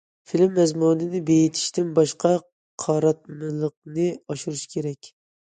[0.29, 2.31] فىلىم مەزمۇنىنى بېيىتىشتىن باشقا،
[2.85, 5.13] قاراتمىلىقنى ئاشۇرۇش كېرەك.